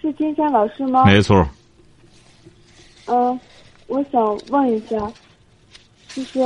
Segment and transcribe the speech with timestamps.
[0.00, 1.04] 是金山老师吗？
[1.04, 1.46] 没错。
[3.06, 3.38] 嗯，
[3.86, 4.96] 我想问一下，
[6.08, 6.40] 就是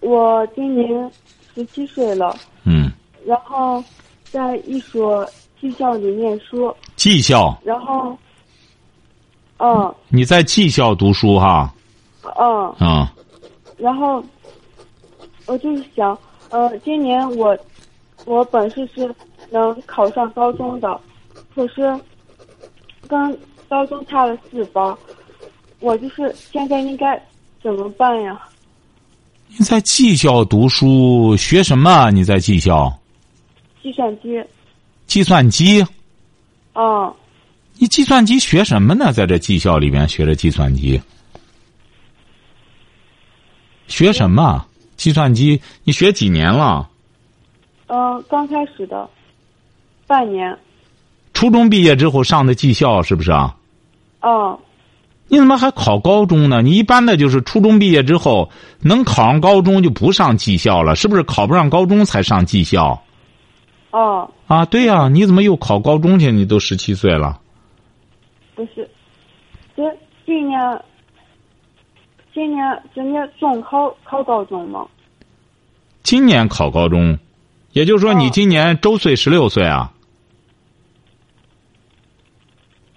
[0.00, 1.10] 我今年
[1.54, 2.36] 十七岁了。
[2.64, 2.90] 嗯。
[3.24, 3.82] 然后
[4.24, 5.28] 在一所
[5.60, 6.74] 技校里念书。
[6.96, 7.58] 技校。
[7.64, 8.16] 然后。
[9.58, 9.94] 嗯。
[10.08, 11.72] 你在技校读书哈？
[12.38, 12.70] 嗯。
[12.78, 13.12] 啊。
[13.76, 14.22] 然后，
[15.46, 16.16] 我就是想，
[16.50, 17.56] 呃，今年我
[18.24, 19.14] 我本是是
[19.50, 21.00] 能考上高中的。
[21.58, 22.00] 可是，
[23.08, 23.36] 跟
[23.68, 24.96] 高中差了四分，
[25.80, 27.20] 我就是现在应该
[27.60, 28.40] 怎么办呀？
[29.48, 32.12] 你在技校读书学什么？
[32.12, 32.96] 你在技校？
[33.82, 34.40] 计算机。
[35.08, 35.84] 计算机。
[36.74, 37.12] 嗯。
[37.80, 39.12] 你计算机学什么呢？
[39.12, 41.00] 在这技校里面学的计算机。
[43.88, 44.64] 学什么？
[44.96, 45.60] 计算机？
[45.82, 46.88] 你学几年了？
[47.88, 49.10] 嗯，刚开始的，
[50.06, 50.56] 半年。
[51.38, 53.54] 初中毕业之后上的技校是不是啊？
[54.22, 54.58] 哦。
[55.28, 56.62] 你怎么还考高中呢？
[56.62, 58.50] 你一般的就是初中毕业之后
[58.80, 61.22] 能考上高中就不上技校了，是不是？
[61.22, 63.00] 考不上高中才上技校。
[63.92, 64.28] 哦。
[64.48, 66.32] 啊，对呀，你怎么又考高中去？
[66.32, 67.38] 你都十七岁了。
[68.56, 68.90] 不是，
[69.76, 69.84] 这
[70.26, 70.58] 今年，
[72.34, 74.84] 今年今年中考考高中吗？
[76.02, 77.16] 今年考高中，
[77.70, 79.92] 也就是说你今年周岁十六岁啊？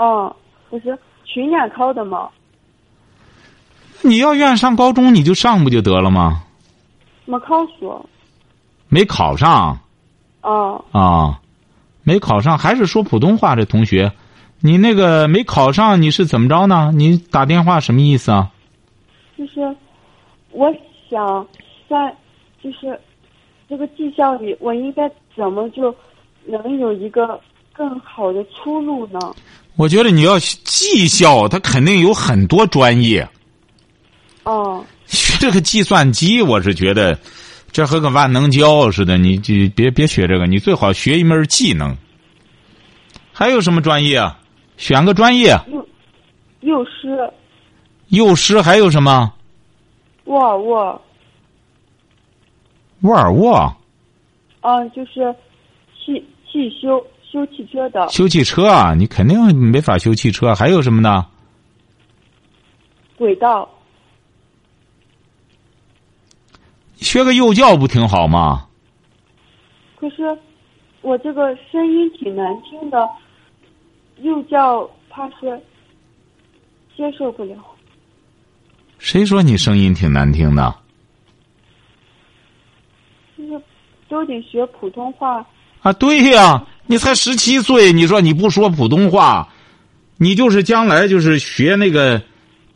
[0.02, 0.35] 哦，
[0.67, 2.27] 不是去年考的嘛？
[4.02, 6.41] 你要愿上高中，你就上不就得了吗？
[7.25, 8.06] 没考上。
[8.89, 9.78] 没考上。
[10.41, 10.84] 哦。
[10.91, 11.39] 啊，
[12.03, 13.56] 没考上，还是说普通话？
[13.56, 14.12] 这同学，
[14.59, 16.91] 你那个没考上，你是怎么着呢？
[16.95, 18.50] 你打电话什么意思啊？
[19.38, 19.75] 就是
[20.50, 20.73] 我
[21.12, 21.45] 想
[21.88, 22.12] 在，
[22.59, 23.00] 就是
[23.69, 25.07] 这个技校里，我应该
[25.38, 25.95] 怎么就
[26.47, 27.39] 能有一个
[27.73, 29.19] 更好的出路呢？
[29.75, 33.27] 我觉得你要技校，它肯定有很多专业。
[34.43, 34.83] 哦。
[35.05, 37.19] 学这个计算机，我是觉得
[37.71, 41.97] 这和个万能胶似的，你就别别学这个，你最好学一门技能。
[43.33, 44.17] 还有什么专业？
[44.17, 44.39] 啊？
[44.77, 45.57] 选个专业。
[45.69, 45.88] 幼
[46.61, 47.29] 幼师。
[48.09, 49.33] 幼师还有什么？
[50.25, 51.01] 沃尔沃。
[53.01, 53.75] 沃尔沃。
[54.61, 55.35] 嗯，就是
[55.97, 57.05] 汽汽修。
[57.31, 60.53] 修汽车的，修汽车啊，你肯定没法修汽车。
[60.53, 61.25] 还有什么呢？
[63.16, 63.69] 轨道。
[66.97, 68.68] 学个幼教不挺好吗？
[69.96, 70.38] 可是，
[71.02, 73.08] 我这个声音挺难听的，
[74.18, 75.58] 幼教怕是
[76.98, 77.56] 接受不了。
[79.00, 80.75] 谁说你声音挺难听的？
[83.38, 83.63] 就是
[84.09, 85.46] 都得学普通话。
[85.81, 86.68] 啊，对呀。
[86.88, 89.47] 你才十七岁，你说你不说普通话，
[90.18, 92.22] 你就是将来就是学那个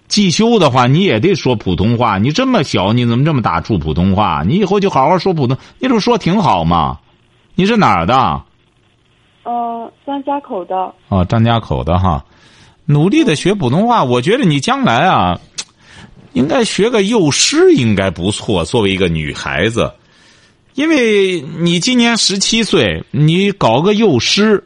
[0.08, 2.18] 进修的话，你也得说普通话。
[2.18, 4.44] 你这么小，你怎么这么打怵普通话？
[4.48, 7.00] 你以后就好好说普通，你这不说挺好吗？
[7.56, 8.42] 你是哪儿的？
[9.44, 10.94] 呃，张家口的。
[11.10, 12.24] 哦，张家口的哈，
[12.86, 14.04] 努力的学普通话。
[14.04, 15.40] 我觉得你将来啊，
[16.34, 18.64] 应该学个幼师，应该不错。
[18.64, 19.92] 作为一个女孩子。
[20.75, 24.62] 因为你今年十七岁，你搞个幼师，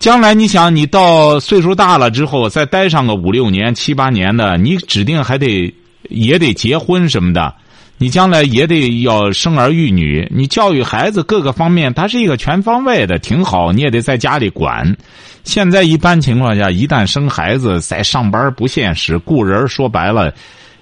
[0.00, 5.72] 将来你想你到岁数大了之后，再待上个五六年、七八年的，你指定还得
[6.08, 7.54] 也得结婚什么的，
[7.98, 13.70] 你将来也得要生儿育女，你教育孩子各个方面，它是一个全方位的，挺好。
[13.72, 14.96] 你也得在家里管。
[15.44, 20.34] 现在一般情况下，一旦生孩子，在上班不现实，雇人说白了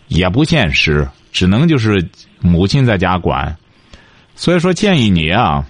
[0.08, 2.02] 也不现实，只能就是
[2.40, 3.54] 母亲在家管。
[4.36, 5.64] 所以说，建议你啊，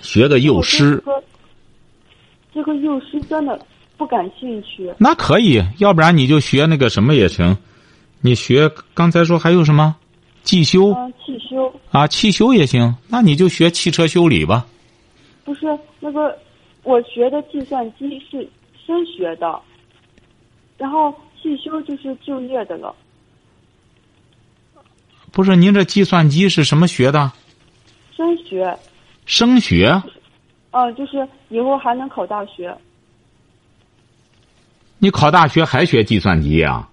[0.00, 1.02] 学个幼师。
[2.52, 3.58] 这个幼师真的
[3.96, 4.92] 不感兴趣。
[4.98, 7.56] 那可以，要不然你就学那个什么也行。
[8.20, 9.96] 你学刚才说还有什么？
[10.42, 10.92] 汽修。
[11.24, 11.72] 汽修。
[11.90, 12.94] 啊，汽修也行。
[13.08, 14.66] 那你就学汽车修理吧。
[15.44, 15.66] 不是
[16.00, 16.36] 那个，
[16.82, 18.46] 我学的计算机是
[18.86, 19.60] 升学的，
[20.76, 22.94] 然后汽修就是就业的了。
[25.30, 27.32] 不是，您这计算机是什么学的？
[28.22, 28.78] 升学，
[29.26, 30.02] 升学，
[30.70, 32.74] 嗯，就是以后还能考大学。
[34.98, 36.88] 你考大学还学计算机呀、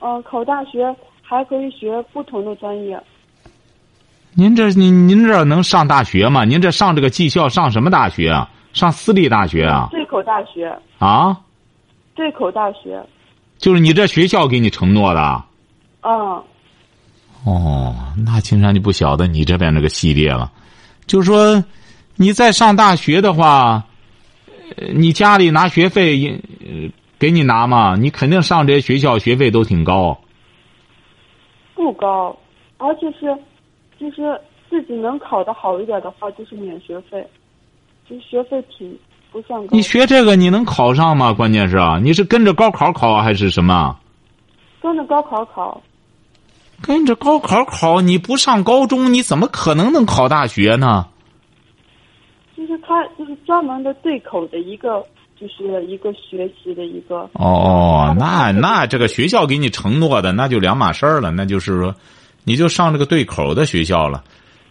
[0.00, 2.98] 嗯、考大学还可以学不同的专业。
[4.32, 6.44] 您这您您这能上大学吗？
[6.44, 8.50] 您这上这个技校上什么大学啊？
[8.72, 9.88] 上私立大学啊？
[9.90, 11.38] 对口大学，啊？
[12.14, 13.00] 对口大学。
[13.58, 15.44] 就是你这学校给你承诺的？
[16.02, 16.42] 嗯，
[17.44, 17.94] 哦，
[18.24, 20.50] 那金山就不晓得你这边这个系列了。
[21.06, 21.62] 就是说，
[22.16, 23.84] 你在上大学的话，
[24.76, 27.96] 呃你家里拿学费，呃，给你拿嘛？
[27.96, 30.18] 你肯定上这些学校学费都挺高。
[31.74, 32.34] 不高，
[32.78, 33.36] 而且是，
[34.00, 37.26] 就是自己能考得好一点的话，就是免学费，
[38.08, 38.98] 就学费挺
[39.30, 39.76] 不算高。
[39.76, 41.34] 你学这个你能考上吗？
[41.34, 43.98] 关键是啊，你是跟着高考考还是什么？
[44.80, 45.82] 跟着高考考，
[46.82, 51.06] 跟着高考考，你不上高中，你怎么可能能考大学呢？
[52.56, 55.04] 就是他就是专门的对口的一个，
[55.40, 57.28] 就是一个学习的一个。
[57.32, 61.30] 哦，那那这个学校给你承诺的，那就两码事儿了。
[61.30, 61.94] 那就是说，
[62.44, 64.22] 你就上这个对口的学校了，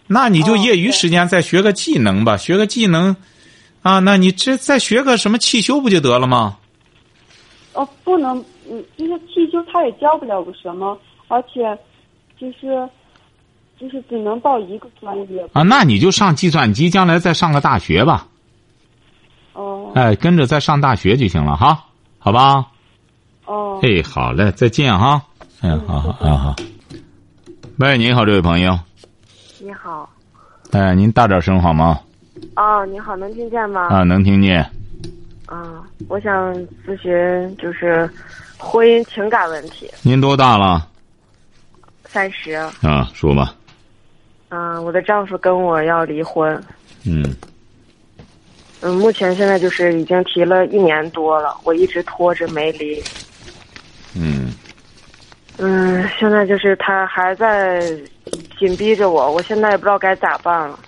[0.06, 3.14] 那你就哦业余时间再学个技能吧，学个技能，
[3.82, 6.56] 啊，那你这再学个什么汽修不就得了吗？
[7.74, 8.38] 哦，不能，
[8.70, 10.96] 嗯，就是汽修他也教不了个什么，
[11.28, 11.76] 而且，
[12.44, 12.88] 就是，
[13.80, 15.42] 就是只能报一个专业。
[15.54, 18.26] 啊，那你就上计算机，将来再上个大学吧，
[19.54, 21.84] 哦哎，跟着再上大学就行了哈，
[22.18, 22.66] 好吧？
[23.46, 25.22] 哦，哎，好嘞，再见哈。
[25.62, 26.56] 嗯，好好好好。
[27.78, 28.78] 喂，您好，这位朋友，
[29.58, 30.10] 你好，
[30.72, 31.98] 哎，您大点声好吗？
[32.56, 33.88] 哦，你好，能听见吗？
[33.88, 34.60] 啊，能听见。
[35.46, 36.54] 啊，我想
[36.86, 38.08] 咨询就是
[38.58, 39.90] 婚姻情感问题。
[40.02, 40.88] 您多大了？
[42.14, 43.52] 三十，啊，说吧。
[44.50, 46.54] 嗯、我的丈夫跟我要离婚，
[47.04, 47.34] 嗯
[48.82, 53.02] 嗯，目前现在就是已经提了一年多了，我一直拖着没离。
[54.14, 54.52] 嗯
[55.58, 57.80] 嗯，现在就是他还在
[58.56, 60.78] 紧逼着我，我现在也不知道该咋办了。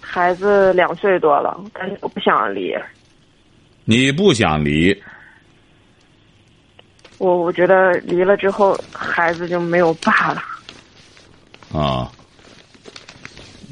[0.00, 2.72] 孩子两岁多了，但是我不想离，
[3.84, 4.96] 你不想离，
[7.18, 10.40] 我我觉得离了之后孩子就没有爸了。
[11.72, 12.10] 啊？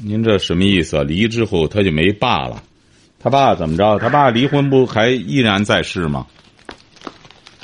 [0.03, 1.03] 您这什么意思啊？
[1.03, 2.61] 离之后他就没爸了，
[3.19, 3.97] 他爸怎么着？
[3.97, 6.25] 他爸离婚不还依然在世吗？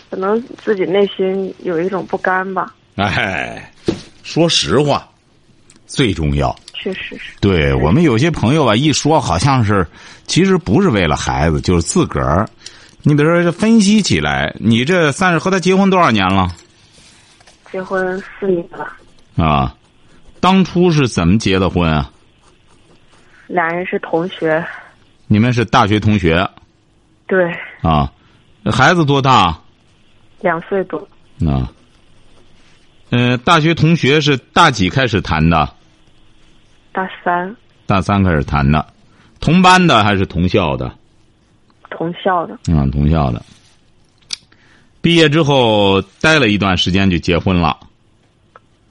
[0.09, 3.71] 可能自己内心有一种不甘吧，哎，
[4.23, 5.07] 说实话，
[5.87, 6.55] 最重要。
[6.73, 7.33] 确实是。
[7.39, 9.85] 对我们有些朋友啊，一说好像是，
[10.27, 12.47] 其实不是为了孩子，就是自个儿。
[13.03, 16.51] 你比如说，这分析起来，你这算是和他结婚多少年了
[17.71, 19.75] 结婚四年了，啊？
[20.43, 22.11] 当初是怎么结的婚啊？
[23.47, 24.61] 俩人是同学，
[25.27, 26.45] 你们是大学同学
[27.27, 27.49] 对，
[27.81, 28.11] 啊？
[28.69, 29.57] 孩子多大？
[30.41, 30.99] 两岁多，
[31.49, 31.71] 啊，
[33.11, 35.73] 呃，大学同学是大几开始谈的？
[36.91, 37.55] 大三，
[37.85, 38.85] 大三开始谈的，
[39.39, 40.93] 同班的还是同校的？
[41.89, 43.41] 同校的，嗯，同校的。
[44.99, 47.77] 毕业之后待了一段时间就结婚了。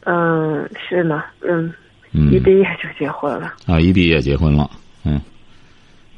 [0.05, 1.73] 嗯，是呢，嗯，
[2.13, 4.69] 嗯一毕业就结婚了，啊，一毕业结婚了。
[5.05, 5.21] 嗯，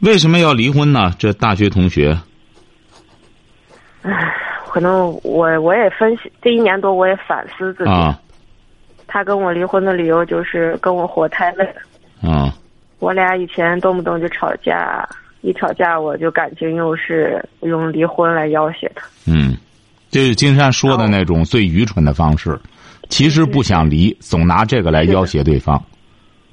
[0.00, 1.12] 为什么要离婚呢？
[1.18, 2.18] 这大学同学
[4.02, 4.34] 唉
[4.68, 8.18] 可能我我也分析这一年多，我也反思自己，啊
[9.06, 11.64] 他跟我离婚的理由就是跟我活太累
[12.20, 12.52] 了，啊
[12.98, 15.06] 我俩以前动不动就吵架，
[15.42, 19.06] 一吵架我就感情用事，用离婚来要挟他。
[19.26, 19.56] 嗯，
[20.10, 22.58] 就是金山说的那种最愚蠢的方式。
[23.08, 25.82] 其实不想离，总拿这个来要挟对方。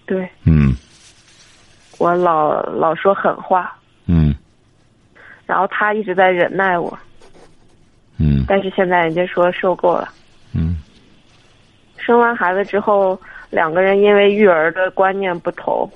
[0.05, 0.29] 对。
[0.43, 0.75] 嗯。
[1.98, 3.77] 我老老说狠话，
[4.08, 4.36] 嗯。
[5.46, 6.98] 然后他一直在忍耐我，
[8.17, 8.46] 嗯。
[8.48, 10.10] 但是现在人家说受够了。
[10.53, 10.77] 嗯。
[11.98, 15.89] 生完孩子之后，两个人因为育儿的观念不同，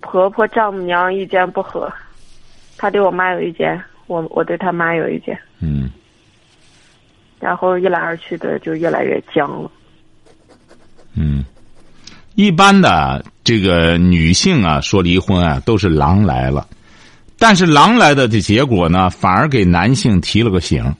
[0.00, 1.92] 婆婆丈母娘意见不合，
[2.78, 5.90] 他对我妈有意见，我我对他妈有意见，嗯。
[7.40, 9.70] 然后一来二去的就越来越僵了。
[11.14, 11.44] 嗯，
[12.34, 16.66] 一般的这个女性啊，说离婚啊，都是狼来了。
[17.38, 20.94] 但是狼来的的结果呢，反而给男性提了个醒，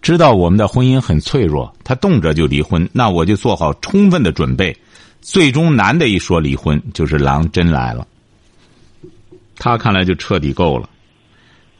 [0.00, 4.76] 知道我们的婚姻很脆弱，他动辄就离婚，那我就做好充分的准备。
[5.20, 8.06] 最终男的一说离婚，就是狼真来了。
[9.56, 10.88] 他看来就彻底够了。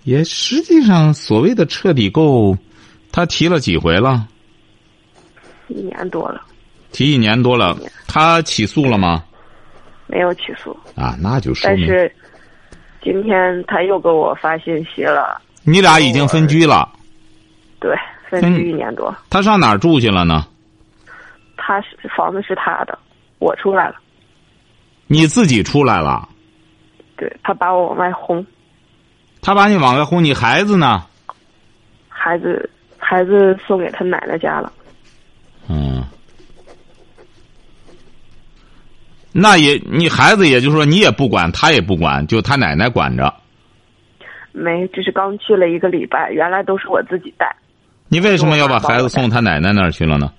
[0.02, 2.58] 也实际上，所谓的彻底够，
[3.12, 4.26] 他提了几回了？
[5.68, 6.42] 一年多了，
[6.98, 7.76] 提一年多了，
[8.08, 9.22] 他起诉了吗？
[10.08, 12.12] 没有起诉，啊，那就说明但是
[13.00, 16.88] 今天他又给我发信息了，你俩已经分居了
[17.78, 17.94] 对，
[18.28, 19.14] 分居一年多。
[19.30, 20.44] 他上哪儿住去了呢？
[21.56, 22.98] 他是房子是他的，
[23.38, 23.94] 我出来了。
[25.06, 26.28] 你自己出来了？
[27.16, 28.44] 对他把我往外轰。
[29.40, 31.04] 他把你往外轰，你孩子呢？
[32.08, 34.72] 孩子，孩子送给他奶奶家了。
[35.68, 36.04] 嗯。
[39.32, 43.32] 那也，你孩子也就是说，你也不管，他也不管，就他奶奶管着。
[44.52, 47.54] 没，只是刚去了一个礼拜，原来都是我自己带。
[48.08, 50.32] 你为什么要把孩子送他奶奶那儿去了呢？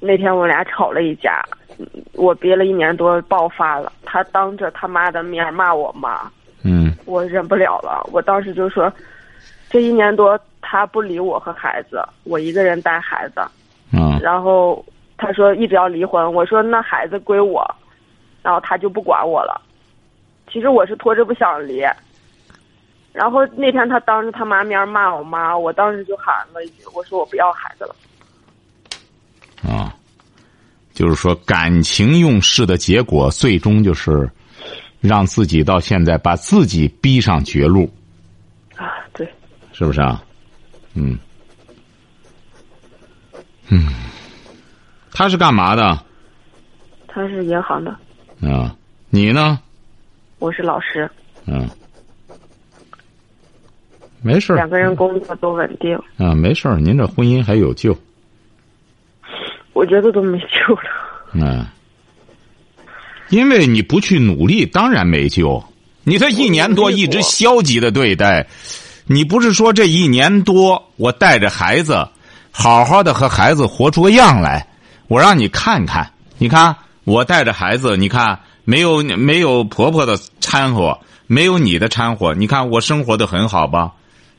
[0.00, 1.44] 那天我俩吵了一架，
[2.14, 6.20] 我憋了一年多爆发了，他当着他妈的面骂我妈。
[6.64, 6.92] 嗯。
[7.04, 8.90] 我忍不了了，我当时就说，
[9.68, 13.42] 这一年多他不理我和孩子，我一个人带孩子。
[13.92, 14.18] 嗯。
[14.22, 14.84] 然后
[15.18, 17.62] 他说一直要离婚，我说那孩子归我。
[18.42, 19.60] 然后他就不管我了，
[20.50, 21.82] 其实我是拖着不想离。
[23.12, 27.96] 然后那天他当着他妈面骂我妈，我当时就喊了一句：“我说我不要孩子了。”
[29.68, 29.92] 啊，
[30.92, 34.30] 就是说感情用事的结果，最终就是
[35.00, 37.90] 让自己到现在把自己逼上绝路。
[38.76, 39.28] 啊，对，
[39.72, 40.22] 是不是啊？
[40.94, 41.18] 嗯，
[43.68, 43.92] 嗯，
[45.12, 45.98] 他是干嘛的？
[47.08, 47.94] 他是银行的。
[48.42, 48.74] 啊，
[49.10, 49.58] 你呢？
[50.38, 51.10] 我是老师。
[51.44, 51.68] 嗯，
[54.22, 55.94] 没事两个人工作都稳定。
[56.16, 57.94] 啊，没事您这婚姻还有救。
[59.74, 60.82] 我觉得都没救了。
[61.34, 61.66] 嗯，
[63.28, 65.62] 因为你不去努力，当然没救。
[66.04, 68.46] 你这一年多一直消极的对待，
[69.06, 72.08] 你不是说这一年多我带着孩子，
[72.50, 74.66] 好好的和孩子活出个样来，
[75.08, 76.74] 我让你看看，你看。
[77.10, 83.94] 我带着孩子，你看没有没有婆婆的掺和，没有你的掺和，你看我生活的很好吧？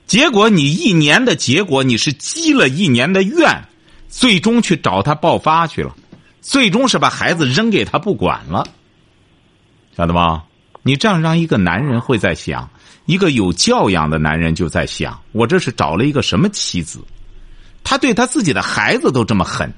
[0.07, 3.65] 结果你一年的结果，你是积了一年的怨，
[4.07, 5.93] 最终去找他爆发去了，
[6.39, 8.65] 最终是把孩子扔给他不管了，
[9.97, 10.45] 晓得吧？
[10.81, 12.69] 你这样让一个男人会在想，
[13.05, 17.01] 一个有教养的男人就在想，我这是找了一个什么妻子？
[17.83, 19.69] 他对他自己的孩子都这么狠。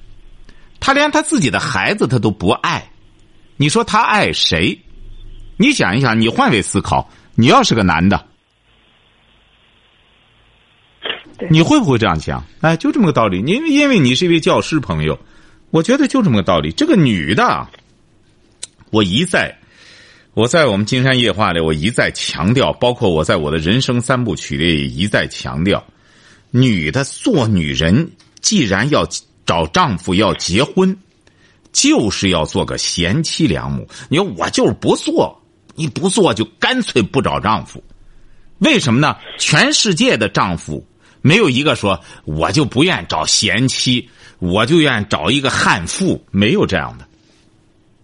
[0.86, 2.92] 他连他自己的孩子他都不爱，
[3.56, 4.78] 你说他爱谁？
[5.56, 8.26] 你想一想，你换位思考，你要是个男的，
[11.50, 12.44] 你会不会这样想？
[12.60, 13.38] 哎，就这么个道理。
[13.48, 15.18] 因为因为你是一位教师朋友，
[15.72, 16.70] 我觉得就这么个道理。
[16.74, 17.66] 这个女的，
[18.92, 19.58] 我一再
[20.34, 25.82] 我在我们金山夜话里，我一再强调，包括我在我的人生三部曲里也一再强调，
[26.52, 28.12] 女的做女人，
[28.42, 29.08] 既然要。
[29.46, 30.98] 找丈夫要结婚，
[31.72, 33.88] 就是要做个贤妻良母。
[34.10, 35.42] 你说我就是不做，
[35.76, 37.84] 你不做就干脆不找丈夫。
[38.60, 39.18] 为什么呢？
[39.38, 40.86] 全世界的丈夫
[41.22, 44.10] 没有一个说我就不愿找贤妻，
[44.40, 47.08] 我就愿找一个悍妇，没有这样的。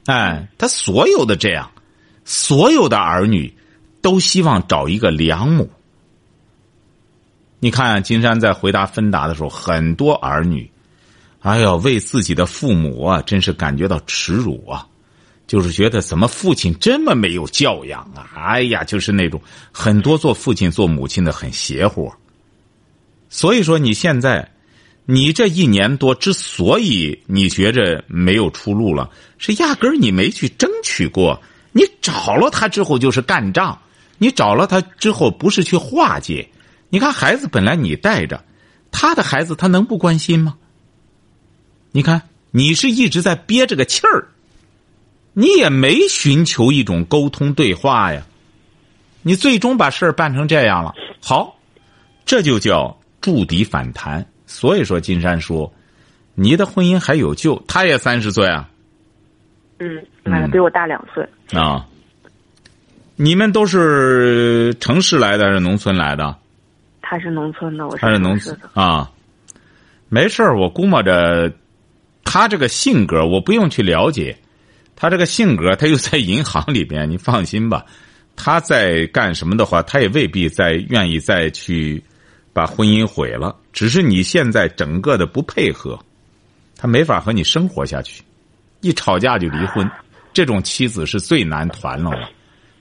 [0.06, 1.72] 哎，他所有的这样，
[2.26, 3.56] 所有的儿女
[4.02, 5.70] 都希望找一个良母。
[7.60, 10.72] 你看，金山在回答芬达的时候，很多儿女。
[11.42, 14.86] 哎呀，为自己的父母啊，真是感觉到耻辱啊！
[15.48, 18.30] 就是觉得怎么父亲这么没有教养啊！
[18.36, 19.42] 哎呀，就是那种
[19.72, 22.12] 很多做父亲做母亲的很邪乎。
[23.30, 24.52] 所以说，你现在，
[25.06, 31.42] 你这一年多之所以你觉着没有出路了，是压根儿你没去争取过。
[31.72, 33.80] 你找了他之后就是干仗，
[34.18, 36.50] 你找了他之后不是去化解。
[36.90, 38.44] 你看孩子本来你带着，
[38.92, 40.56] 他的孩子他能不关心吗？
[41.92, 44.28] 你看，你是一直在憋着个气儿，
[45.34, 48.24] 你也没寻求一种沟通对话呀，
[49.24, 50.94] 你最终把事儿办成这样了。
[51.20, 51.58] 好，
[52.26, 54.26] 这就叫筑底反弹。
[54.46, 55.72] 所以说，金山说，
[56.36, 57.62] 你的婚姻还有救。
[57.68, 58.70] 他也三十岁啊，
[59.80, 60.06] 嗯，
[60.52, 61.28] 比我大两岁
[61.60, 61.88] 啊。
[63.16, 66.36] 你们都是城市来的还是农村来的？
[67.02, 69.12] 他是农村的，我是农村的啊。
[70.08, 71.52] 没事儿，我估摸着。
[72.32, 74.38] 他这个性格，我不用去了解。
[74.96, 77.84] 他这个性格，他又在银行里边，你放心吧。
[78.36, 82.04] 他在干什么的话，他也未必再愿意再去
[82.54, 83.56] 把婚姻毁了。
[83.74, 86.00] 只是你现在整个的不配合，
[86.78, 88.22] 他没法和你生活下去。
[88.82, 89.90] 一吵架就离婚，
[90.32, 92.30] 这种妻子是最难团拢了。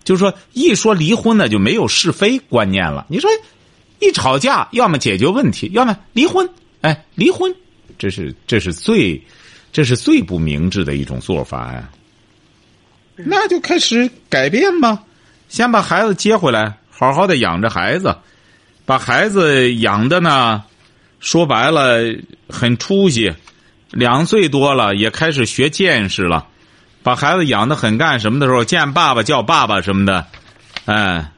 [0.05, 3.07] 就是说，一说离婚呢，就没有是非观念了。
[3.09, 3.31] 你说，
[3.99, 6.47] 一吵架，要么解决问题，要么离婚。
[6.83, 7.51] 哎，离婚，
[7.97, 9.19] 这是这是最。
[9.73, 11.89] 这是最不明智的一种做法呀！
[13.17, 15.03] 那就开始改变吧，
[15.49, 18.17] 先把孩子接回来，好好的养着孩子，
[18.87, 20.65] 把孩子养的呢，
[21.21, 21.99] 说白了
[22.49, 23.35] 很出息，
[23.91, 26.47] 两岁多了也开始学见识了，
[27.03, 30.27] 把孩子养的很干什么的时候，见爸爸叫爸爸什么的，
[30.85, 31.33] 哎，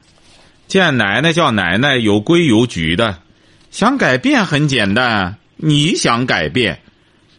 [0.67, 3.17] 见奶奶叫奶奶，有规有矩的。
[3.71, 6.81] 想改变很简单，你想改变，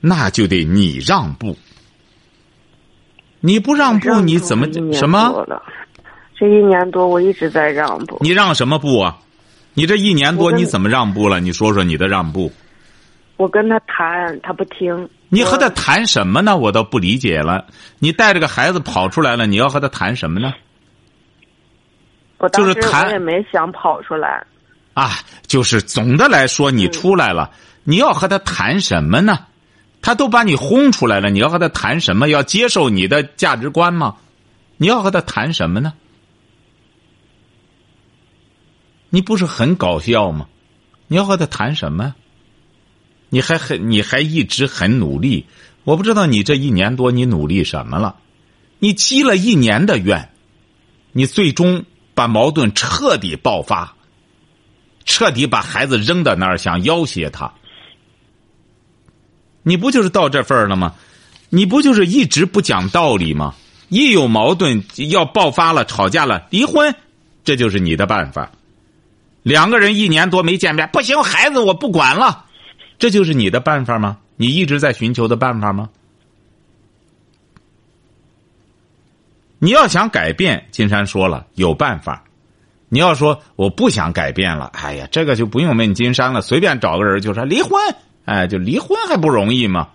[0.02, 1.56] 那就得你让步。
[3.40, 5.46] 你不让步，你怎么什么？
[6.36, 8.18] 这一年多，我一直在让步。
[8.20, 9.16] 你让什么步啊？
[9.74, 11.40] 你这一年多，你怎么让步了？
[11.40, 12.52] 你说说你的让步。
[13.36, 15.08] 我跟他谈，他不听。
[15.28, 16.56] 你和他谈什么呢？
[16.56, 17.66] 我倒不理解了。
[17.98, 20.52] 你带着个孩子跑出来了，你要和他谈什么呢？
[22.38, 24.44] 我当时我也没想跑出来。
[24.94, 25.12] 啊，
[25.46, 27.50] 就是总的来说，你出来了，
[27.84, 29.38] 你要和他谈什么呢？
[30.02, 32.28] 他都把你轰出来了，你要和他谈什么？
[32.28, 34.16] 要接受你的价值观吗？
[34.76, 35.94] 你要和他谈什么呢？
[39.10, 40.48] 你不是很搞笑吗？
[41.06, 42.14] 你要和他谈什么？
[43.28, 45.46] 你还很，你还一直很努力。
[45.84, 48.16] 我不知道你这一年多你努力什么了？
[48.78, 50.30] 你积了一年的怨，
[51.12, 53.94] 你最终把矛盾彻底爆发，
[55.04, 57.54] 彻底把孩子扔到那儿，想要挟他。
[59.62, 60.94] 你不就是到这份儿了吗？
[61.50, 63.54] 你不就是一直不讲道理吗？
[63.88, 66.94] 一有矛盾要爆发了，吵架了，离婚，
[67.44, 68.50] 这就是你的办法。
[69.42, 72.46] 两个人一年多没见面，不行，孩子我不管了，
[72.98, 74.18] 这就是你的办法吗？
[74.36, 75.90] 你一直在寻求的办法吗？
[79.58, 82.24] 你要想改变，金山说了有办法。
[82.88, 87.72] 你要说我不想改变了，哎呀，这个就不用问金山了，随便找个人就说离婚。
[88.24, 89.88] 哎，就离婚还不容易吗？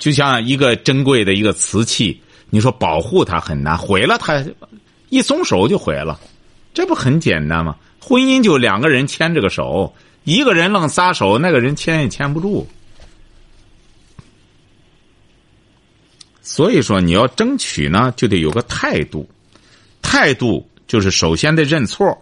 [0.00, 2.20] 就像一个珍贵的一个瓷器，
[2.50, 4.44] 你说保护它很难，毁了它，
[5.08, 6.18] 一松手就毁了，
[6.74, 7.76] 这不很简单吗？
[8.00, 9.94] 婚姻就两个人牵着个手，
[10.24, 12.66] 一个人愣撒手，那个人牵也牵不住。
[16.42, 19.26] 所以说，你要争取呢，就得有个态度，
[20.02, 22.18] 态度就是首先得认错。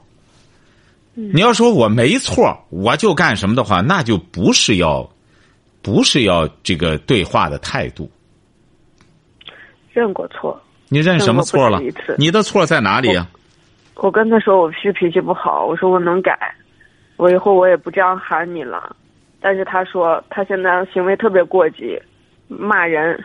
[1.15, 5.11] 你要说我没错，我就干什么的话，那就不是要。
[5.83, 8.11] 不是要这个对话的态度。
[9.93, 10.59] 认过错。
[10.89, 11.81] 你认什么错了？
[12.19, 13.27] 你的错在哪里啊？
[13.95, 16.39] 我跟他说我是脾气不好，我说我能改，
[17.17, 18.95] 我以后我也不这样喊你了。
[19.41, 21.99] 但是他说他现在行为特别过激，
[22.47, 23.23] 骂人。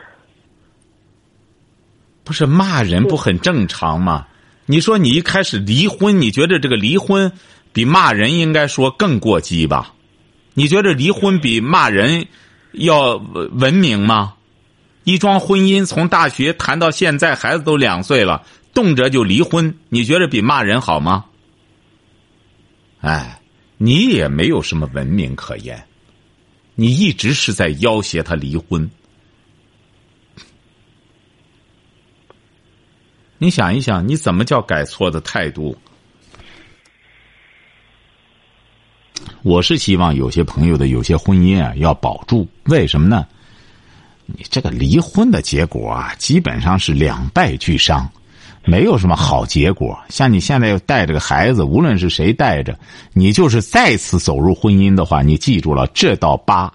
[2.24, 4.28] 不是骂人不很正常吗？
[4.66, 7.32] 你说你一开始离婚，你觉得这个离婚
[7.72, 9.94] 比骂人应该说更过激吧？
[10.54, 12.28] 你觉得离婚比骂人？
[12.72, 14.36] 要文明吗？
[15.04, 21.26] 一桩婚姻从大学谈到现在，孩子都两岁了，动辄就离婚，你觉得比骂人好吗？
[23.00, 23.42] 哎，
[23.78, 25.88] 你也没有什么文明可言，
[26.76, 28.90] 你一直是在要挟他离婚。
[33.38, 35.78] 你想一想，你怎么叫改错的态度？
[39.44, 43.26] 我是希望有些朋友的有些婚姻啊要保住，为什么呢？
[44.26, 48.10] 你这个离婚的结果啊，基本上是两败俱伤，
[48.66, 49.98] 没有什么好结果。
[50.10, 52.78] 像你现在又带着个孩子，无论是谁带着，
[53.14, 56.70] 你就是再次走入婚姻的话，你记住了，这道疤，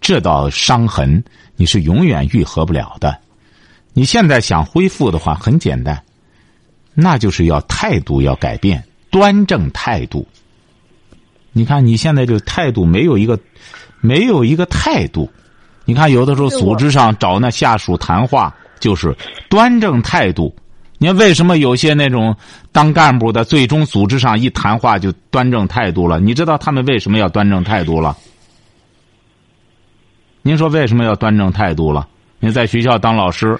[0.00, 1.22] 这道伤痕，
[1.56, 3.18] 你是永远愈合不了的。
[3.92, 6.02] 你现在想恢复的话，很简单，
[6.94, 10.26] 那就是要态度要改变，端正态度。
[11.54, 13.38] 你看，你现在这个态度没有一个，
[14.00, 15.30] 没有一个态度。
[15.84, 19.16] 你看，有的时候组织上找那下属谈话，就是
[19.48, 20.54] 端正态度。
[20.98, 22.36] 你看，为什么有些那种
[22.72, 26.18] 当干部的，最终组织上一谈话就端正态度了？
[26.18, 28.16] 你知道他们为什么要端正态度了？
[30.42, 32.08] 您说为什么要端正态度了？
[32.40, 33.56] 您在学校当老师，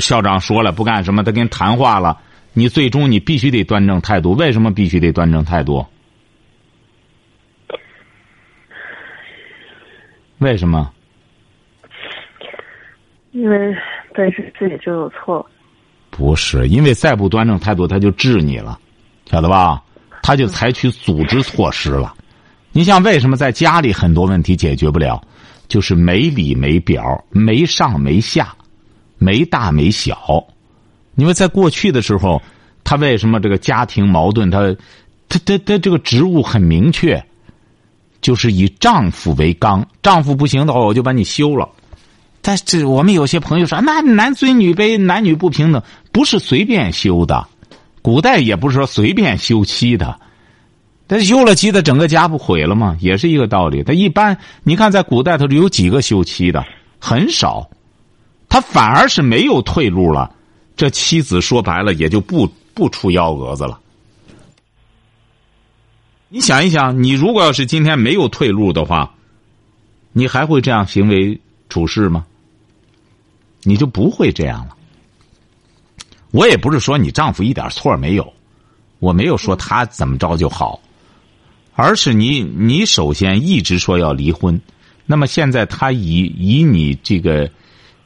[0.00, 2.18] 校长说了不干什么，他跟你谈话了，
[2.52, 4.32] 你最终你必须得端正态度。
[4.32, 5.86] 为什么必须得端正态度？
[10.38, 10.90] 为什么？
[13.32, 13.74] 因为
[14.14, 15.44] 本身自己就有错。
[16.10, 18.78] 不是，因为再不端正态度，他就治你了，
[19.30, 19.82] 晓得吧？
[20.22, 22.14] 他就采取组织措施了。
[22.72, 25.22] 你像为什么在家里很多问题解决不了？
[25.68, 28.54] 就是没里没表，没上没下，
[29.18, 30.46] 没大没小。
[31.16, 32.40] 因为在过去的时候，
[32.84, 34.50] 他为什么这个家庭矛盾？
[34.50, 34.60] 他
[35.28, 37.22] 他他他这个职务很明确。
[38.26, 41.68] 就是以丈夫为纲，丈夫不行的话，我就把你休了。
[42.42, 47.46] 但这我们有些朋友说，那男尊女卑，男女不平等，不是随便休的。
[48.02, 50.18] 古代也不是说随便休妻的。
[51.06, 52.96] 他休了妻，的整个家不毁了吗？
[52.98, 53.84] 也是一个道理。
[53.84, 56.66] 他一般，你看在古代，他有几个休妻的，
[56.98, 57.70] 很少。
[58.48, 60.28] 他反而是没有退路了，
[60.76, 63.78] 这妻子说白了也就不不出幺蛾子了。
[66.28, 69.14] 你想一想，你如果要是今天没有退路的话，
[70.12, 72.26] 你还会这样行为处事吗？
[73.62, 74.76] 你就不会这样了。
[76.32, 78.32] 我也不是说你丈夫一点错没有，
[78.98, 80.80] 我没有说他怎么着就好。
[81.74, 84.60] 而是你，你首先一直说要离婚，
[85.04, 87.48] 那么现在他以以你这个，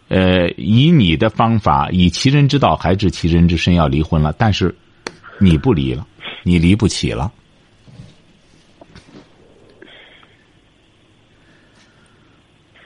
[0.09, 4.33] 呃，以你的方法，以其人之道还治其人之身，要离婚了。
[4.37, 4.75] 但是
[5.39, 6.07] 你不离了，
[6.43, 7.33] 你离不起了，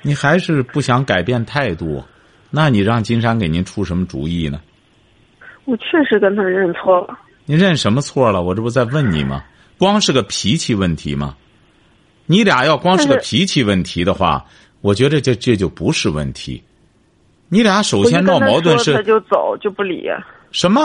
[0.07, 2.05] 你还是不想改变态度，
[2.51, 4.61] 那你让金山给您出什么主意呢？
[5.65, 7.19] 我确实跟他认错了。
[7.47, 8.43] 你认什么错了？
[8.43, 9.43] 我这不在问你吗？
[9.79, 11.35] 光是个脾气问题吗？
[12.27, 14.45] 你俩要光是个脾气问题的话，
[14.83, 16.63] 我觉得这这就不是问题。
[17.49, 20.11] 你俩首先闹矛盾是他就走就不理。
[20.53, 20.83] 什么？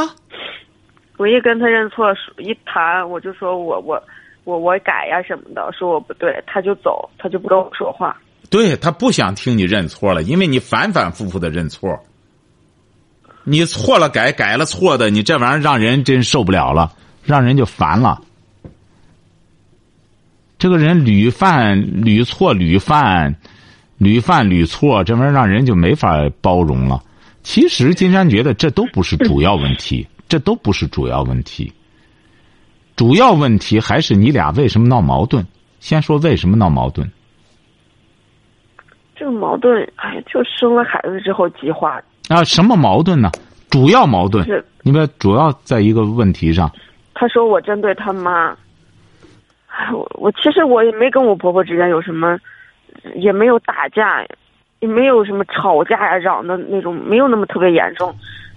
[1.17, 4.01] 我一跟他认错，一谈我就说我我
[4.45, 8.17] 我我改呀什么的，说我不对，他就走，他就不跟我说话。
[8.49, 11.99] 对他不想听你认错了，因为你反反复复的认错。
[13.43, 18.21] 你错了改改了错的，你这玩意儿让人真受不了了，让人就烦了。
[20.57, 23.35] 这个人屡犯屡错屡犯，
[23.97, 27.03] 屡犯屡错，这玩意儿让人就没法包容了。
[27.43, 31.71] 其实金山觉得这都不是主要问题，这都不是主要问题。
[32.95, 35.45] 主要问题还是你俩为什么闹矛盾？
[35.79, 37.09] 先说为什么闹矛盾？
[39.19, 42.01] 这个矛盾，哎，就生了孩子之后激化。
[42.29, 43.29] 啊，什么矛盾呢？
[43.69, 46.71] 主要矛盾，是你们主要在一个问题上。
[47.13, 48.55] 他说我针对他妈。
[49.93, 52.37] 我我其实我也没跟我婆婆之间有什么，
[53.15, 54.25] 也没有打架，
[54.79, 58.13] 也没有什么吵架呀、嚷的那种，没有那么特别严重，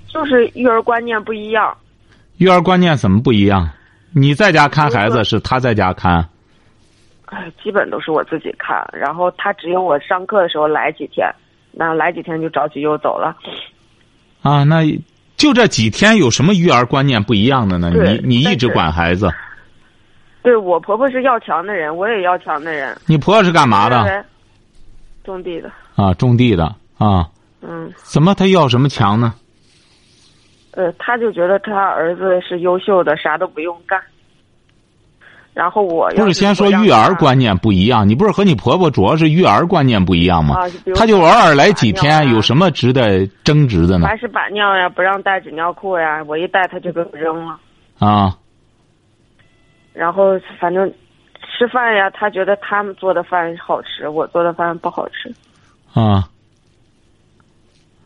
[0.07, 1.77] 就是育儿观念不一样。
[2.39, 3.69] 育儿观念怎么不一样？
[4.15, 6.29] 你在家看孩子，是他在家看？
[7.33, 11.27] 哎，基本都是我自己看，然后他只有我上课的时候来几天，
[11.73, 13.35] 那来几天就着急又走了。
[14.43, 14.83] 啊，那
[15.39, 17.91] 就这几天有什么育儿观念不一样的呢？
[17.91, 19.31] 你你一直管孩子，
[20.43, 22.95] 对我婆婆是要强的人，我也要强的人。
[23.07, 24.23] 你婆婆是干嘛的？
[25.25, 26.65] 种地的，啊，种地的
[26.99, 27.27] 啊。
[27.63, 29.33] 嗯，怎么他要什么强呢？
[30.73, 33.99] 呃，他就觉得他儿子是优秀的，啥都不用干。
[35.55, 40.57] 然后我不是先说育儿观念不一样，你不是和你婆婆主要是育儿观念不一样吗？
[40.57, 44.07] 啊，他就偶尔来几天，有什么值得争执的呢？
[44.07, 47.59] 还是把尿呀，不让带纸尿裤呀，我一带他就给我扔了。
[47.99, 48.35] 啊，
[49.93, 50.91] 然后反正
[51.43, 55.31] 吃饭呀，他觉得他们做的饭好吃，我做的饭不好吃。
[55.93, 56.27] 啊，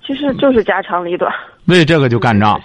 [0.05, 1.33] 其实就是家长里短，
[1.67, 2.61] 为这个就干仗，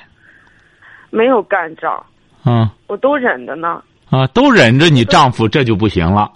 [1.12, 2.04] 没有干仗，
[2.46, 3.80] 嗯我都忍着呢。
[4.12, 6.32] 啊，都忍着你丈夫，这就不行了。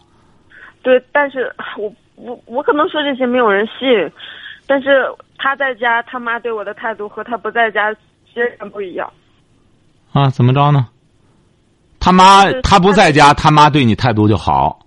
[0.82, 4.12] 对，但是我我我可能说这些没有人信，
[4.66, 5.06] 但是
[5.38, 7.94] 他在家，他妈对我的态度和他不在家
[8.34, 9.12] 截然不一样。
[10.14, 10.88] 啊，怎么着呢？
[12.00, 14.80] 他妈他不在家，他妈对你态度就好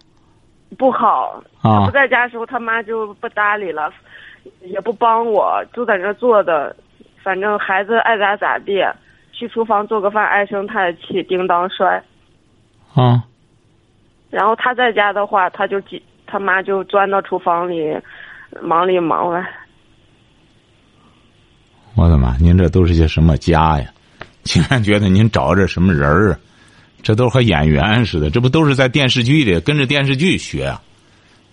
[0.78, 3.92] 不好，他啊不在家的时候，他妈就不搭理了，
[4.62, 6.74] 也不帮我，就在那坐着，
[7.22, 8.80] 反正孩子爱咋咋地，
[9.32, 12.02] 去厨房做个饭唉声叹气，叮当摔。
[13.02, 13.24] 啊
[14.28, 17.96] 然后他在家的话，他就几他妈就钻到厨房里，
[18.60, 19.42] 忙里忙外。
[21.94, 22.36] 我的妈！
[22.38, 23.86] 您这都是些什么家呀？
[24.42, 26.38] 竟然觉得您找着什么人儿啊？
[27.02, 30.82] 这都和演员似的，这不都是在电视剧里跟着电视剧学啊？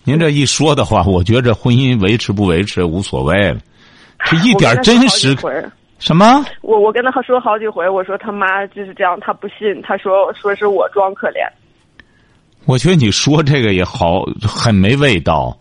[0.04, 3.60] 您这一说的话，我觉着婚姻维持不维持无所谓了，
[4.24, 5.34] 这一点真实
[5.98, 6.44] 什么？
[6.62, 11.48] 我我跟他说好几回，我说他妈就是这样，他不信，他说说是我装可怜。
[12.64, 15.56] 我觉得你说这个也好，很没味道。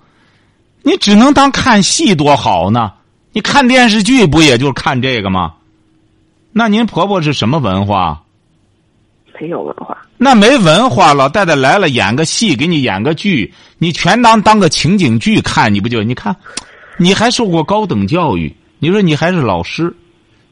[0.84, 2.92] 你只能当看戏多好呢？
[3.32, 5.54] 你看电视剧不也就是看这个吗？
[6.52, 8.22] 那您婆婆是什么文化？
[9.40, 16.02] 没有文化，那没文化，老太太来了演个戏，给你演个剧，你全当当个情景剧看，你不就？
[16.04, 16.34] 你看，
[16.98, 19.94] 你还受过高等教育，你说你还是老师，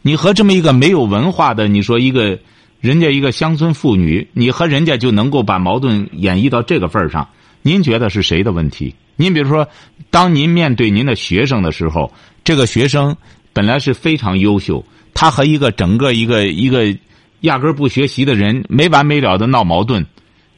[0.03, 2.37] 你和这么一个没有文化的，你说一个
[2.81, 7.29] 人家一个乡村妇女，你和人家就能够把矛盾演绎到这个份儿上，
[7.61, 8.93] 您觉得是谁的问题？
[9.15, 9.67] 您比如说，
[10.11, 12.11] 当您面对您的学生的时候，
[12.43, 13.15] 这个学生
[13.53, 16.95] 本来是非常优秀，他和一个整个一个一个
[17.41, 20.05] 压根儿不学习的人没完没了的闹矛盾，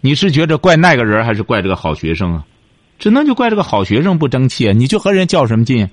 [0.01, 2.45] 你是觉着怪那个人，还是怪这个好学生啊？
[2.97, 4.71] 只能就怪这个好学生不争气啊！
[4.71, 5.89] 你就和人较什么劲？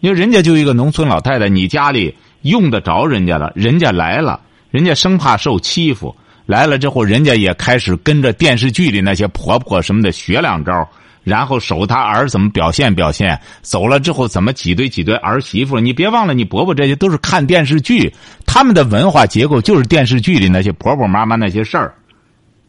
[0.00, 6.14] 因为人家就一个农村老太太，你家里用得着人家了，人家来了，人家生怕受欺负，
[6.46, 10.88] 来了之后，人家也开始跟着电视剧里那些婆婆什么的学两招，
[11.24, 15.78] 然后守她儿怎么表现表现，走了之后怎么挤兑挤兑儿媳妇。
[15.78, 18.12] 你别忘了，你伯伯这些都是看电视剧，
[18.46, 21.94] 他们的文化结构就是电视剧里那些婆婆妈妈那些事儿。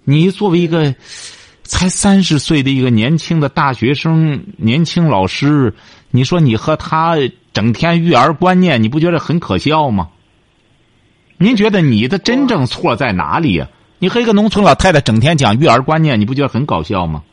[0.03, 0.93] 你作为一个
[1.63, 5.73] 才三十岁的一个年轻的大学生、年轻老师，
[6.09, 7.15] 你说你和他
[7.53, 10.09] 整天育儿观念，你不觉得很可笑吗？
[11.37, 13.67] 您觉得你的真正错在哪里呀？
[13.97, 17.23] 你和一个农村老太太整天讲育儿观念，你不觉得很搞笑吗？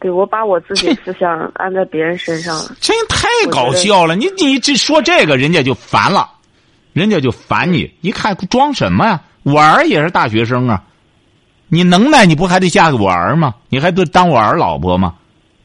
[0.00, 2.76] 对，我把我自己思想安在别人身上了。
[2.80, 4.14] 真太搞笑了！
[4.14, 6.28] 你你这说这个，人家就烦了，
[6.92, 7.90] 人家就烦你。
[8.02, 9.22] 一看装什么呀？
[9.44, 10.84] 我儿也是大学生啊。
[11.68, 13.54] 你能耐，你不还得嫁给我儿吗？
[13.68, 15.14] 你还得当我儿老婆吗？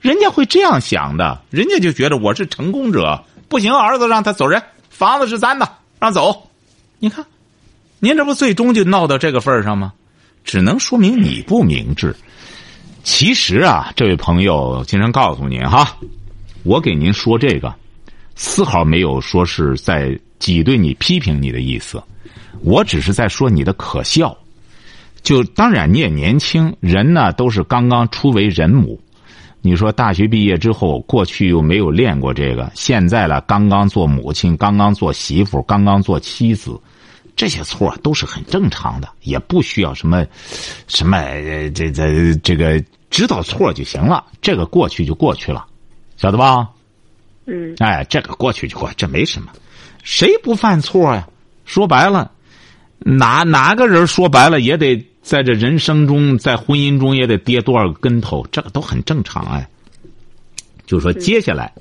[0.02, 3.24] 人家会这样想的，人家就觉得我是成功者。
[3.48, 5.68] 不行，儿子让他走人，房子是咱的，
[6.00, 6.50] 让走。
[7.00, 7.26] 你看，
[8.00, 9.94] 您这不最终就闹到这个份上吗？
[10.44, 12.16] 只能说明你不明智。
[13.04, 15.98] 其实啊，这位朋友，经常告诉您哈，
[16.64, 17.74] 我给您说这个，
[18.36, 22.02] 丝毫没有说是在挤兑你、批评你的意思，
[22.62, 24.38] 我只是在说你的可笑。
[25.24, 29.02] 就当然你也年轻，人呢都是刚刚初为人母。
[29.62, 36.80] 你说大学毕业之后，过去又没有练过这个，现在了刚刚做母亲，刚刚做媳妇，刚刚做妻子，
[37.36, 40.26] 这些错都是很正常的，也不需要什么
[40.88, 41.22] 什么
[41.76, 44.24] 这这这个知道错就行了。
[44.42, 45.66] 这个过去就过去了，
[46.16, 46.70] 晓得吧？
[47.46, 47.76] 嗯。
[47.80, 49.52] 哎，这个过去就过，这没什么，
[50.04, 51.28] 谁不犯错呀？
[51.66, 52.32] 说白了，
[53.00, 55.06] 哪哪个人说白了也得。
[55.30, 59.70] 在这人生中，在婚姻中也得跌多少个跟头，这个都很正常哎。
[60.88, 61.72] 就说接下来，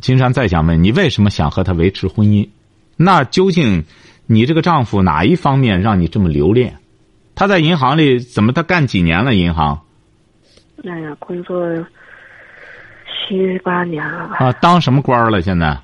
[0.00, 2.48] 金山再想问你，为什么想和他维持婚姻？
[2.96, 3.84] 那究竟
[4.26, 6.76] 你这个丈夫哪一方面让你这么留恋？
[7.36, 8.52] 他在银行里怎么？
[8.52, 9.32] 他干几年了？
[9.36, 9.82] 银行？
[10.82, 11.64] 哎呀，工作
[13.06, 14.38] 七八年了吧？
[14.38, 15.40] 啊，当什么官了？
[15.40, 15.78] 现在？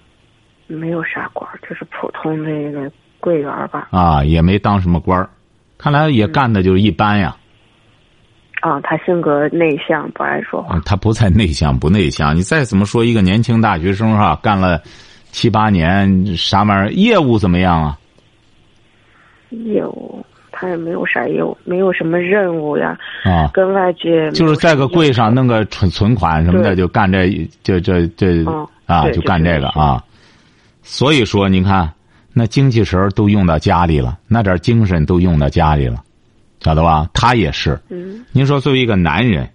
[0.66, 3.86] 没有啥官，就是普通的一个柜员吧。
[3.92, 5.30] 啊，也没当什么官
[5.78, 7.36] 看来也干的就是一般呀。
[8.62, 10.80] 啊，他性格内向，不爱说话。
[10.84, 14.80] 他不在内向不内向，你再怎么说一个年轻大学生哈，干了
[15.30, 17.98] 七八年啥玩意儿，业务怎么样啊？
[19.50, 22.98] 业务他也没有啥业务，没有什么任务呀。
[23.24, 23.50] 啊。
[23.52, 27.28] 跟外界就是在个柜上弄个存存款什么的，就干这
[27.62, 28.42] 这这这
[28.86, 30.02] 啊，就干这个啊。
[30.82, 31.92] 所以说，你看。
[32.38, 36.04] 那精气神都用到家里了，那点精神都用到家里了，
[36.60, 37.08] 晓得吧？
[37.14, 37.80] 他也是。
[37.88, 38.22] 嗯。
[38.30, 39.48] 您说作为一个男人，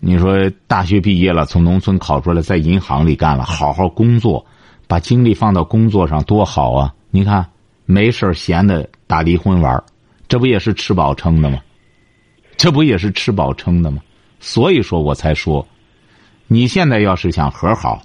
[0.00, 4.44] 你说大学毕业了，从农村考出来，在银行里干了，好好工作，
[4.86, 6.92] 把精力放到工作上多好啊！
[7.10, 7.48] 你看，
[7.86, 9.82] 没事闲的打离婚玩
[10.28, 11.58] 这不也是吃饱撑的吗？
[12.58, 14.02] 这不也是吃饱撑的吗？
[14.40, 15.66] 所以说我才说，
[16.48, 18.02] 你现在要是想和好，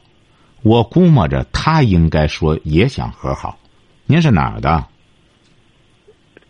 [0.64, 3.58] 我估摸着他应该说也想和好。
[4.06, 4.86] 您是哪儿的？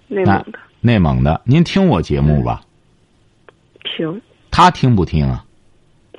[0.08, 0.60] 内蒙的。
[0.82, 2.62] 内蒙的，您听我节目吧。
[3.84, 4.22] 听。
[4.52, 5.44] 他听不听啊？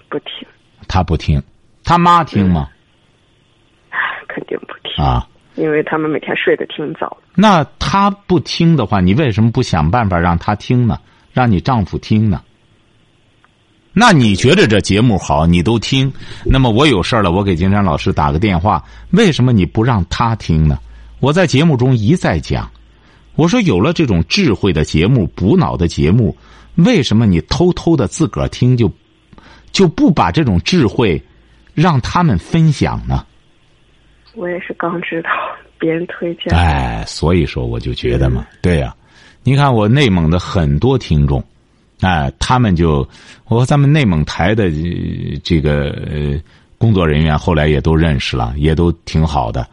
[0.08, 0.28] 不听。
[0.88, 1.42] 他不听，
[1.84, 2.68] 他妈听吗？
[4.28, 5.26] 肯定不听啊！
[5.56, 7.16] 因为他们每天睡得挺早。
[7.34, 10.98] 那他不听的话，你为什么不想办法让他听呢？
[11.32, 12.42] 让你丈夫听呢？
[13.92, 16.12] 那你觉得这节目好，你都听。
[16.44, 20.78] 那么我有事了，我给金山老师打个电话，为什么你不让他听呢？
[21.20, 22.70] 我在节目中一再讲，
[23.34, 26.36] 我说有了这种智慧的节目、补脑的节目，
[26.74, 28.92] 为什么你偷偷的自个儿听就
[29.72, 31.20] 就不把这种智慧
[31.74, 33.24] 让他们分享呢？
[34.34, 35.30] 我也是刚知道
[35.78, 36.54] 别人推荐。
[36.54, 38.94] 哎，所以说我就觉得嘛，对呀，
[39.42, 41.42] 你看我内蒙的很多听众，
[42.00, 43.08] 哎，他们就
[43.46, 44.70] 我和咱们内蒙台的
[45.42, 46.38] 这个呃
[46.76, 49.66] 工作人员后来也都认识了，也都挺好的。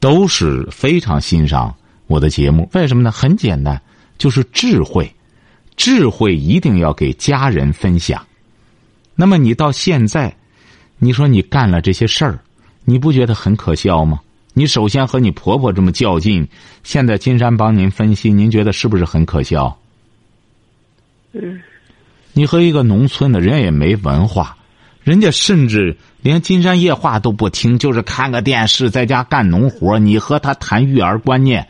[0.00, 1.74] 都是非常欣赏
[2.06, 3.10] 我的节目，为什么呢？
[3.10, 3.80] 很简单，
[4.18, 5.12] 就是智慧，
[5.76, 8.24] 智慧一定要给家人分享。
[9.14, 10.36] 那么你到现在，
[10.98, 12.38] 你说你干了这些事儿，
[12.84, 14.20] 你不觉得很可笑吗？
[14.52, 16.48] 你首先和你婆婆这么较劲，
[16.82, 19.78] 现在金山帮您分析，您觉得是不是很可笑？
[21.32, 21.60] 嗯。
[22.32, 24.55] 你和一个农村的人也没文化，
[25.06, 25.96] 人家甚至。
[26.20, 29.96] 连金山夜话都不听，就是看个电视，在家干农活。
[29.96, 31.68] 你和他谈育儿观念，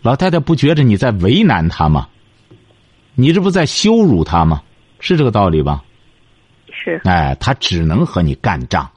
[0.00, 2.06] 老太太不觉着你在为难他吗？
[3.16, 4.62] 你这不在羞辱他吗？
[5.00, 5.82] 是这个道理吧？
[6.70, 8.88] 是哎，他只能和你干仗，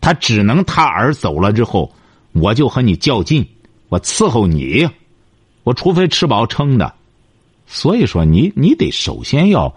[0.00, 1.92] 他只能他儿走了之后，
[2.30, 3.44] 我就和你较劲，
[3.88, 4.88] 我伺候你，
[5.64, 6.94] 我除非吃饱撑的。
[7.66, 9.74] 所以说，你你得首先要，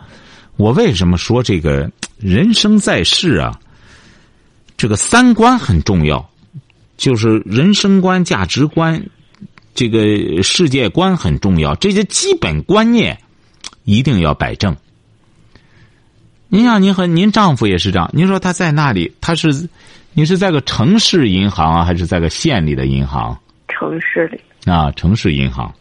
[0.59, 3.57] 我为什么说这个人生在世啊？
[4.75, 6.29] 这个三观很重要，
[6.97, 9.01] 就是人生观、价值观，
[9.73, 13.17] 这个世界观很重要，这些基本观念
[13.85, 14.75] 一定要摆正。
[16.49, 19.69] 您像您和您丈夫也是这样，您说他在那里，他是
[20.11, 23.39] 你是在个城市银行啊，还是在个县里的银行？
[23.69, 25.73] 城市里啊，城市银行。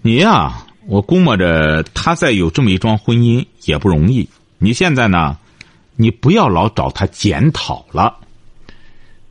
[0.00, 4.28] 你呀、我估摸着他再有这么一桩婚姻也不容易。
[4.58, 5.36] 你现在呢，
[5.96, 8.16] 你不要老找他检讨了。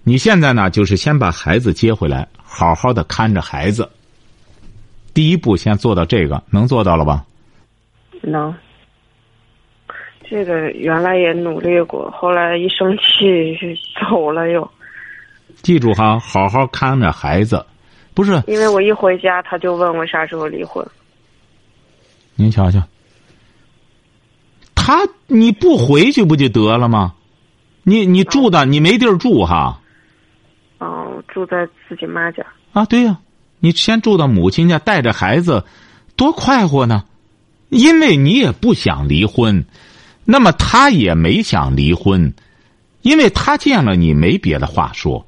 [0.04, 3.90] 你现在呢，就是先把孩子接回来，好好的看着孩子。
[5.14, 7.26] 第一步先做到这个，能做到了吧？
[8.22, 8.54] 能。
[10.28, 13.56] 这个原来也努力过，后来一生气
[14.10, 14.70] 走了又。
[15.62, 17.66] 记住哈，好好看着孩子，
[18.14, 20.86] 不是因为我一回家，他就问我啥时候离婚。
[22.36, 22.84] 您瞧瞧，
[24.76, 27.14] 他你不回去不就得了吗？
[27.84, 29.80] 你你住的你没地儿住哈
[30.80, 32.46] 哦，住在自己妈家。
[32.74, 32.84] 啊？
[32.86, 33.20] 对呀、
[33.60, 35.64] 你先住到母亲家，带着孩子，
[36.16, 37.06] 多快活呢！
[37.70, 39.66] 因为你也不想离婚，
[40.24, 42.34] 那么他也没想离婚，
[43.02, 45.26] 因为他见了你没别的话说，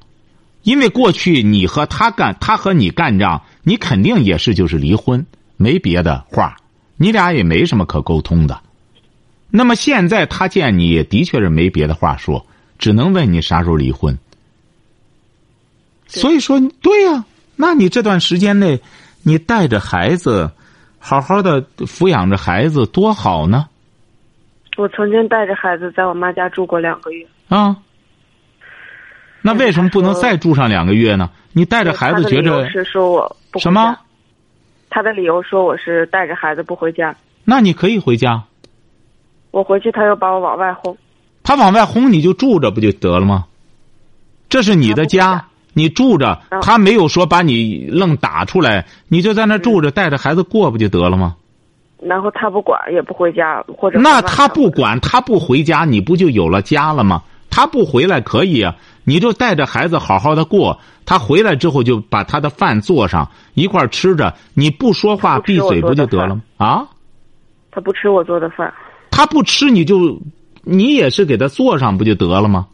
[0.62, 5.24] 因为过去你和他干，他和你干仗，你肯定也是就是离婚，
[5.56, 6.56] 没别的话，
[6.98, 8.60] 你俩也没什么可沟通的。
[9.50, 12.44] 那么现在他见你也的确是没别的话说，
[12.78, 14.18] 只能问你啥时候离婚。
[16.06, 17.24] 所以说，对呀、
[17.56, 18.80] 那你这段时间内，
[19.22, 20.50] 你带着孩子，
[20.98, 23.68] 好好的抚养着孩子，多好呢！
[24.76, 27.26] 我曾经带着孩子在我妈家住过两个月。
[27.48, 27.76] 啊，
[29.42, 31.30] 那为什么不能再住上两个月呢？
[31.52, 34.00] 你带着孩子觉着是说我什么家？？
[34.90, 38.42] 他的理由说我是带着孩子不回家，那你可以回家，
[39.50, 40.96] 我回去他又把我往外轰。
[41.42, 43.46] 他往外轰你就住着不就得了吗？
[44.48, 51.36] 这是你的家家，你住着，嗯他没有说把你愣打出来，你就在那住着，带着孩子过不就得了吗？
[52.00, 57.22] 然后他不管，也不回家，或者那他不管，他不回家，你不就有了家了吗？
[57.50, 58.76] 他不回来可以啊，
[59.08, 60.78] 你就带着孩子好好的过。
[61.06, 66.42] 他回来之后就把他的饭做上，一块儿吃着，你不说话闭嘴不就得了吗？
[66.58, 66.86] 啊，
[67.70, 68.70] 他不吃我做的饭，
[69.10, 70.20] 他不吃你就，
[70.64, 72.66] 你也是给他做上不就得了吗？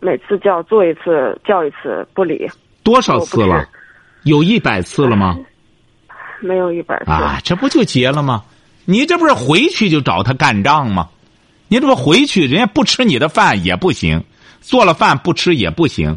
[0.00, 2.48] 每次叫做一次叫一次不理，
[2.82, 3.68] 多少次了？
[4.24, 5.38] 有一百次了吗？
[6.40, 7.10] 没有一百次。
[7.10, 8.42] 啊，这不就结了吗？
[8.86, 11.10] 你这不是回去就找他干仗吗？
[11.68, 14.24] 你这不回去，人家不吃你的饭也不行，
[14.62, 16.16] 做了饭不吃也不行。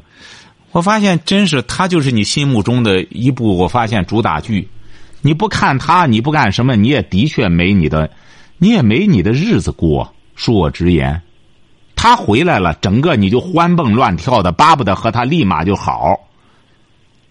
[0.71, 4.69] 我发现真是他就是你心目中的一部，我发现主打剧。
[5.21, 8.09] 你不看他，你不干什么，你也的确没你的，
[8.57, 10.13] 你也没你的日子过。
[10.37, 11.21] 恕我直言，
[11.95, 16.19] 他回来了，整个你就欢蹦乱跳的，巴不得和他立马就好。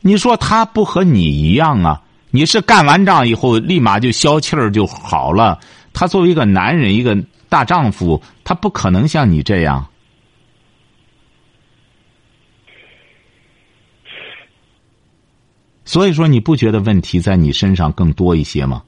[0.01, 2.01] 你说他不和你一样啊？
[2.31, 5.61] 你是干完仗以后立马就消气儿就好了。
[5.93, 7.17] 他作为一个男人，一个
[7.49, 9.87] 大丈夫，他不可能像你这样。
[15.85, 18.83] 所以说，你不觉得问题在你身上更多一些吗？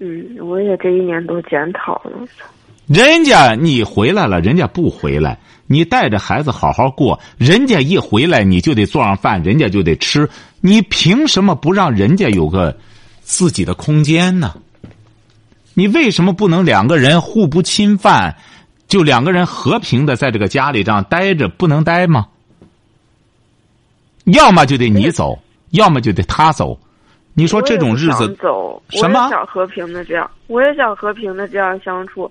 [0.00, 2.26] 嗯，我也这一年多检讨了。
[2.86, 7.18] 人家你回来了，人家不回来，你带着孩子好好过。
[7.36, 10.28] 人家一回来，你就得做上饭，人家就得吃。
[10.60, 12.76] 你凭什么不让人家有个
[13.20, 14.54] 自己的空间呢？
[15.74, 18.34] 你为什么不能两个人互不侵犯，
[18.88, 22.26] 就两个人和平的在这个家里这样待着，不能待吗？
[24.24, 25.38] 要么就得你走，
[25.70, 26.78] 要么就得他走。
[27.34, 32.28] 你说这种日子走，什么我也想和平的这样，我也想和平的这样相处，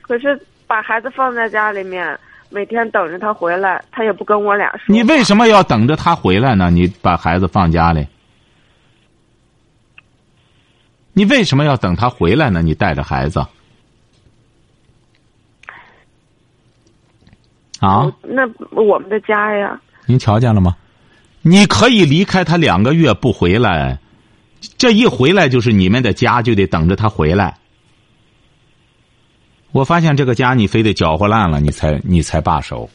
[0.00, 4.84] 可是把孩子放在家里面，每天等着他回来，他也不跟我俩说。
[4.86, 6.70] 你为什么要等着他回来呢？
[6.70, 8.06] 你把孩子放家里，
[11.12, 12.62] 你为什么要等他回来呢？
[12.62, 13.40] 你带着孩子，
[17.80, 18.10] 啊？
[18.22, 20.74] 那我们的家呀，您瞧见了吗？
[21.48, 24.00] 你可以离开他两个月不回来，
[24.76, 27.56] 这一回来就是你们的家，就得等着他回来。
[29.70, 32.90] 我发现这个家你非得搅和烂了，你才你才罢手，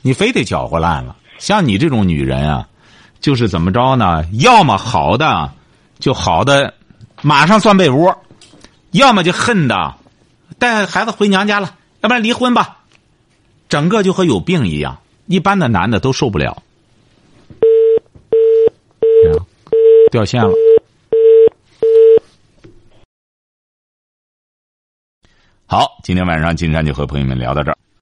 [0.00, 2.68] 你非得搅和烂了，像你这种女人啊，
[3.18, 5.52] 就是怎么着呢，要么好的
[5.98, 6.74] 就好的，
[7.20, 8.16] 马上钻被窝，
[8.92, 9.96] 要么就恨的，
[10.56, 12.78] 带孩子回娘家了，要不然离婚吧，
[13.68, 16.62] 整个就和有病一样，一般的男的都受不了。
[20.10, 20.52] 掉线了。
[25.66, 27.76] 好今天晚上金山就和朋友们聊到这儿。